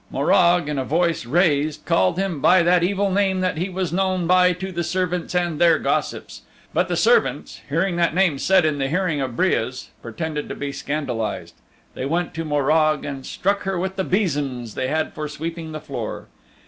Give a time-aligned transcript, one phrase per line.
[0.09, 4.25] Morag, in a voice raised, called him by that evil name that he was known
[4.25, 6.41] by to the servants and their gossips.
[6.73, 10.71] But the servants, hearing that name said in the hearing of Breas, pretended to be
[10.71, 11.53] scandalized.
[11.93, 15.79] They went to Morag and struck her with the besoms they had for sweeping the
[15.79, 16.25] floor.